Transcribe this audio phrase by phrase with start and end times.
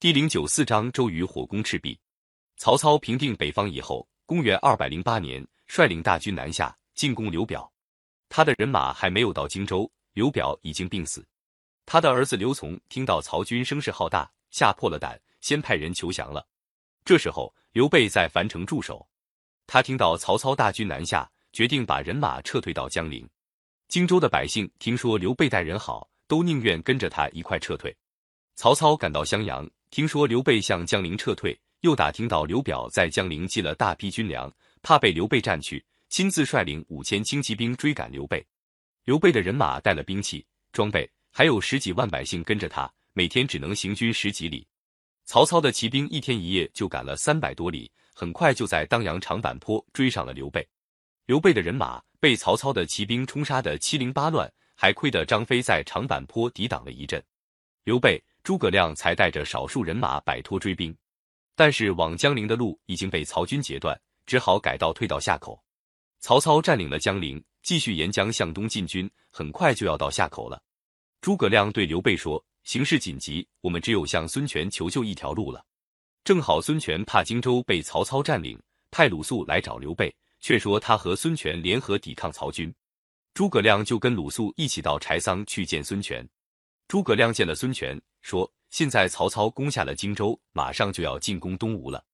[0.00, 2.00] 第零九四章，周瑜火攻赤壁。
[2.56, 7.70] 曹操平定北方以后，公元二百零八年，率领大军南下进攻刘表。
[8.30, 11.22] 他的人马还没有到荆州，刘表已经病死。
[11.84, 16.48] 他的儿子刘琮听到曹军声势浩大，吓破了胆，先派人求降了。
[17.04, 19.06] 这时候，刘备在樊城驻守。
[19.66, 23.28] 他听到曹操大军南下，决定把人马撤退到江陵。
[23.86, 27.94] 荆州的百姓听说刘备待人好，都宁愿跟着他一块撤退。
[28.54, 29.68] 曹操赶到襄阳。
[29.90, 34.48] 听说刘备向江陵撤退，又打听到刘表在江陵积了大批军粮，
[34.82, 38.46] 怕被刘备占去，亲自率领五千轻骑兵追赶刘备。
[39.02, 44.64] 刘备的人马带了兵器装备，还有十几万百姓跟着他，每天只能行军十几里。
[45.24, 50.64] 曹操的骑兵一天一夜就赶了三百多里，很快就在当阳长坂坡追上了刘备。
[51.26, 57.20] 刘备的人马被曹操的骑兵冲杀的七零八乱，还亏得张飞在长坂坡抵挡了一阵。
[57.82, 58.22] 刘备。
[58.42, 60.96] 诸葛亮才带着少数人马摆脱追兵，
[61.54, 65.62] 但是往江陵的路已经被曹军截断，只好改道退到夏口。
[66.20, 70.60] 曹操占领了江陵，继续沿江向东进军，很快就要到夏口了。
[71.20, 75.64] 诸葛亮对刘备说：“形势紧急，我们只有向孙权求救一条路了。”
[76.24, 82.72] 正好孙权怕荆州被曹操占领，派鲁肃来找刘备，劝说他和孙权联合抵抗曹军。
[83.32, 86.26] 诸葛亮就跟鲁肃一起到柴桑去见孙权。
[86.88, 88.00] 诸葛亮见了孙权。
[88.20, 92.04] 说：“现在曹操攻下了荆州，马上就要进攻东吴了。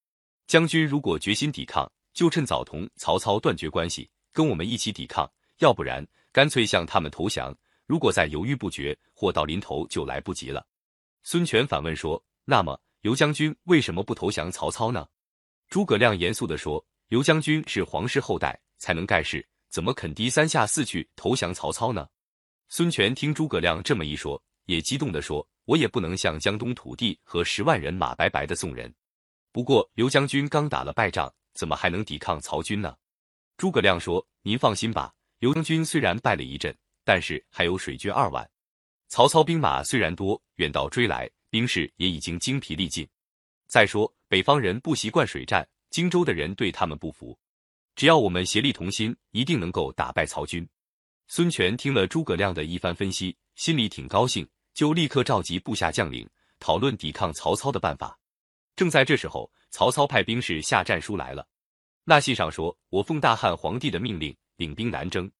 [0.47, 5.27] 将军如果决心抵抗，就趁早同曹操断绝关系，跟我们一起抵抗；
[5.59, 7.57] 要不然，干脆向他们投降。
[7.87, 10.67] 如果再犹豫不决，货到临头就来不及了。”
[11.23, 15.07] 孙权反问说：“那么，刘将军为什么不投降曹操呢？”
[15.69, 22.07] 诸葛亮严肃地说：“刘将军是皇室后代，才能盖世，怎么肯低三下四去投降曹操呢？”
[22.69, 25.47] 孙权听诸葛亮这么一说，也激动地说。
[25.67, 28.93] 我也不能向江东土地和十万人马白白的送人。
[29.53, 32.97] 不过刘将军刚打了败仗，怎么还能抵抗曹军呢？
[33.57, 38.49] 诸葛亮说：“您放心吧，刘将军虽然败了一阵，但是还有水军二万。
[39.09, 43.09] 曹操兵马虽然多，远道追来，兵士也已经精疲力尽。
[43.67, 47.39] 再说北方人不习惯水战，荆州的人对他们不服。
[47.95, 50.69] 只要我们协力同心，一定能够打败曹军。”
[51.29, 54.47] 孙权听了诸葛亮的一番分析，心里挺高兴。
[54.77, 56.29] 就立刻召集部下将领
[56.61, 58.17] 讨论抵抗曹操的办法。
[58.77, 61.49] 正在这时候，曹操派兵士下战书来了。
[62.05, 65.33] 那信上说：“我奉大汉皇帝的命令，领兵南征。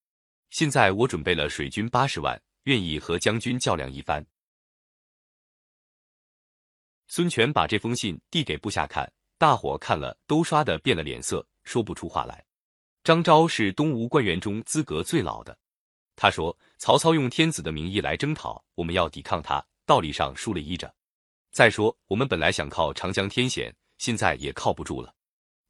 [0.49, 4.25] 现在我准备了水军八十万，愿意和将军较量一番。”
[7.07, 12.43] 孙权把这封信递给部下看，大伙看了都刷的变了脸色，说不出话来。
[13.05, 15.57] 张昭是东吴官员中资格最老的。
[16.17, 20.95] 他说：“曹操用天子的名义来征讨，我们要抵抗他，道理上输了依着。
[21.51, 25.15] 再说，我们本来想靠长江天险，现在也靠不住了。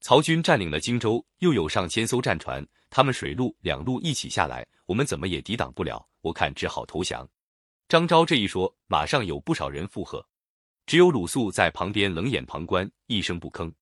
[0.00, 6.06] 曹军占领了荆州，又有上千艘战船，他们水陆两路一起下来，我们怎么也抵挡不了。
[6.22, 7.28] 我看只好投降。”
[7.88, 10.26] 张昭这一说，马上有不少人附和，
[10.86, 13.72] 只有鲁肃在旁边冷眼旁观，一声不吭。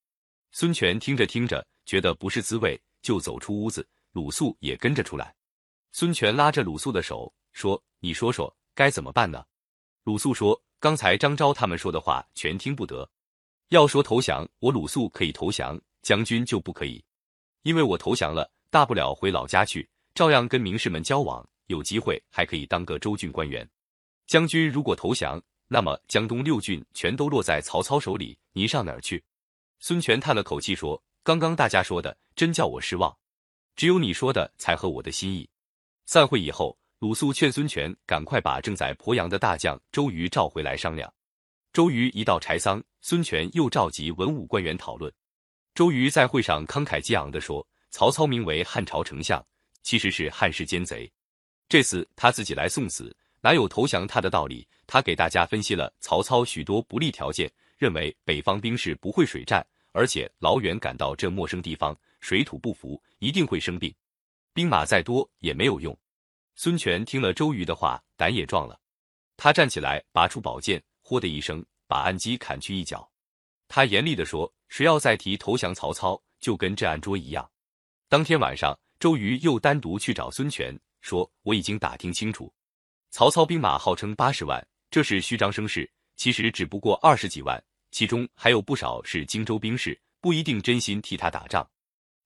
[0.51, 5.33] 孙权听着听着，觉得不是滋味，就走出屋子，鲁肃也跟着出来。
[5.97, 9.45] 孙权拉着鲁肃的手说：“你说说该怎么办呢？”
[10.03, 13.09] 鲁肃说：“刚才张昭他们说的话全听不得。
[13.69, 17.01] 要说投降，我鲁肃可以投降，将军就不可以，
[17.61, 23.65] 因为我投降了，大不了回老家去，照样跟名士们交往，有机会还可以当个州郡官员。
[24.27, 29.23] 将军如果投降，那么江东六郡全都落在曹操手里，你上哪儿去？”
[29.79, 33.17] 孙权叹了口气说：“刚刚大家说的真叫我失望，
[33.77, 35.49] 只有你说的才合我的心意。”
[36.05, 41.11] 散会以后，鲁肃劝孙权赶快把正在鄱阳的大将周瑜召回来商量。
[41.73, 45.11] 周瑜一到柴桑，孙权又召集文武官员讨论。
[45.73, 49.43] 周瑜在会上慷慨激昂地说：“曹操名为汉朝丞相，
[49.81, 51.11] 其实是汉室奸贼。
[51.67, 63.91] 这次他自己来送死，哪有投降他的道理？”他给大家分析了曹操许多不利条件，认为北方兵士不会水战，而且老远赶到这陌生地方，水土不服，一定会生病。
[64.55, 65.93] 兵马再多也没有用。
[66.55, 68.79] 孙权听了周瑜的话，胆也壮了。
[69.35, 73.05] 他站起来，拔出宝剑，豁的一声，把案几砍去一角。
[73.67, 77.51] 他严厉地说：“谁要再提投降曹操，就跟这案桌一样。”
[78.07, 82.49] 当天晚上，周瑜又单独去找孙权，说：“我已经打听清楚，
[83.11, 87.61] 曹操兵马号称八十万，这是虚张声势，其实只不过二十几万，
[87.91, 91.69] 其中还有不少是荆州兵士，不一定真心替他打仗。”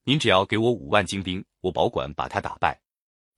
[0.04, 2.80] 您只要给我五万精兵，我保管把他打败。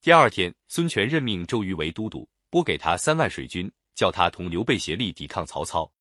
[0.02, 5.92] 第二天，孙权任命周瑜为都督，拨给他三万水军，叫他同刘备协力抵抗曹操。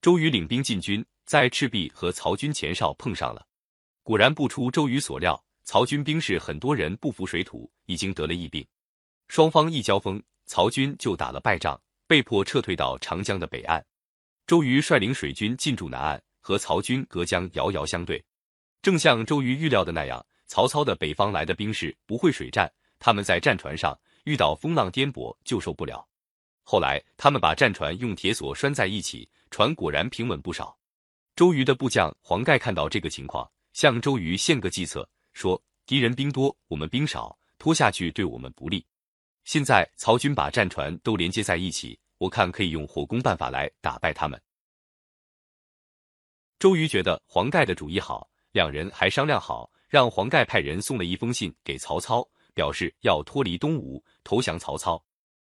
[0.00, 3.46] 周瑜领兵进军，在赤壁和曹军前哨碰上了。
[4.02, 8.66] 果然不出周瑜所料，曹军兵士很多人不服水土，已经得了疫病。
[9.28, 13.84] 双方一交锋，曹军就打了败仗，被迫撤退到长江的北岸。
[14.46, 18.22] 周瑜率领水军进驻南岸，和曹军隔江遥遥相对。
[18.82, 26.04] 正像周瑜预料的那样，曹操的北方来的兵士不会水战，他们在战船上遇到风浪颠簸就受不了。
[26.64, 30.76] 后来他们把战船用铁索拴在一起，船果然平稳不少。
[31.36, 38.84] 周瑜的部将黄盖看到这个情况，向周瑜献个计策，说：“敌人兵多，我们兵少，拖下去对我们不利。
[39.44, 44.40] 现在曹军把战船都连接在一起，我看可以用火攻办法来打败他们。”
[46.58, 55.02] 周瑜觉得黄盖的主意好，两人还商量好，让黄盖派人送了一封信给曹操，表示要脱离东吴，投降曹操。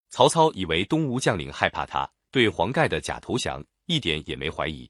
[0.08, 4.88] 曹操以为东吴将领害怕他，对黄盖的假投降一点也没怀疑。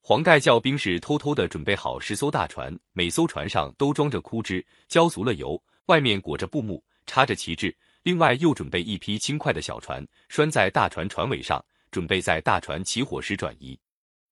[0.00, 7.76] 黄盖叫兵士偷偷的准备好十艘大船，每艘船上都装着枯枝，浇足了油，外面裹着布幕，插着旗帜。
[8.02, 13.76] 另外又准备一批轻快的小船，拴在大船船尾上，准备在大船起火时转移。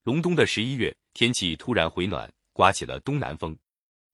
[0.05, 3.55] 隆冬的十一月，天气突然回暖，刮起了东南风。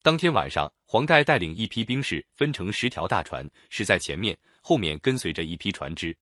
[0.02, 4.37] 当天晚上，黄盖带领一批兵士分成十条大船，驶在前面。
[4.62, 6.14] 后面跟随着一批船只，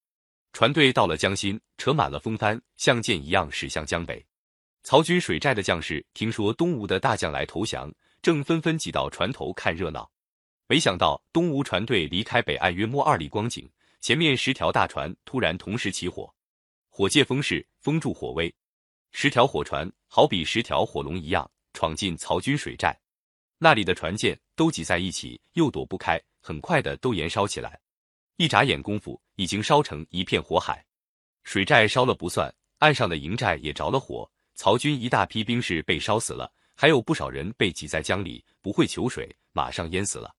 [0.52, 4.24] 船队到了江心，扯满了风帆，像箭一样驶向江北。
[4.84, 7.92] 曹军水寨的将士听说东吴的大将来投降，
[8.22, 10.08] 正纷纷挤到船头看热闹。
[10.68, 13.68] 没想到东吴船队离开北岸约莫二里光景，
[14.00, 16.32] 前面十条大船突然同时起火，
[16.88, 18.54] 火借风势，风助火威，
[19.10, 22.98] 十条火船好比十条火龙一样闯进曹军水寨，
[23.56, 27.78] 那里的船舰都挤在一起，又躲不开，很快的都燃烧起来。
[28.36, 30.84] 一眨眼功夫，已经烧成一片火海。
[31.44, 34.28] 水寨烧了不算，岸上的营寨也着了火。
[34.56, 40.34] 曹军一大批兵士被烧死了，还有不少人被挤在江里，不会求水，马上淹死了。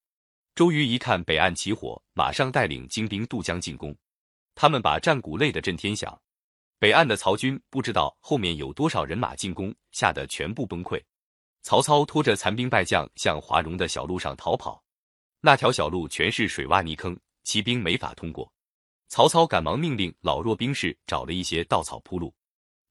[0.55, 3.95] 周瑜一看北岸起火，马上带领精兵渡江进攻。
[4.55, 6.21] 他们把战鼓擂得震天响。
[6.79, 11.01] 北岸的曹军不知道后面有多少人马进攻，吓得全部崩溃。
[11.61, 14.83] 曹操拖着残兵败将向华容的小路上逃跑，
[15.41, 17.17] 那条小路全是水洼泥坑。
[17.43, 18.51] 骑兵没法通过，
[19.07, 22.31] 曹操赶忙命令老弱兵士找了一些稻草铺路。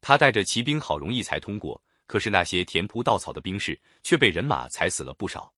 [0.00, 5.52] 他带着骑兵好容易才通过，可是那些填铺稻草的兵士却被人马踩死了不少。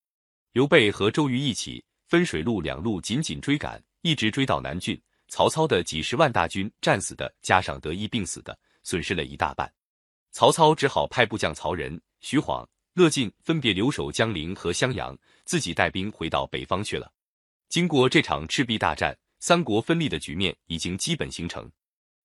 [0.53, 5.01] 刘备和周瑜一起分水陆两路紧紧追赶，一直追到南郡。
[5.29, 9.73] 曹操的几十万大军战死的加上得疫病死的，损失了一大半。
[10.33, 12.69] 曹操只好派部将曹仁、徐晃、
[13.01, 15.17] 乐进分别留守江陵和襄阳，
[15.47, 17.11] 自己带兵回到北方去了。
[17.71, 21.71] 经过这场赤壁大战，三国分立的局面已经基本形成。